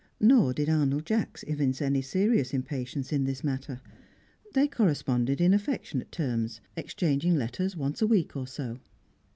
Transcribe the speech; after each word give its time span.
Nor 0.19 0.51
did 0.51 0.67
Arnold 0.67 1.05
Jacks 1.05 1.43
evince 1.47 1.79
any 1.79 2.01
serious 2.01 2.55
impatience 2.55 3.13
in 3.13 3.25
this 3.25 3.43
matter. 3.43 3.81
They 4.53 4.67
corresponded 4.67 5.39
in 5.39 5.53
affectionate 5.53 6.11
terms, 6.11 6.59
exchanging 6.75 7.35
letters 7.35 7.75
once 7.77 8.01
a 8.01 8.07
week 8.07 8.35
or 8.35 8.47
so. 8.47 8.79